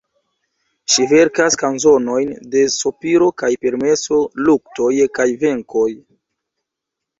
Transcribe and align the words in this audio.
Ŝi 0.93 1.03
verkas 1.11 1.57
kanzonojn 1.63 2.31
de 2.55 2.63
sopiro 2.77 3.29
kaj 3.43 3.51
permeso, 3.67 4.19
luktoj 4.49 4.91
kaj 5.21 5.31
venkoj. 5.47 5.89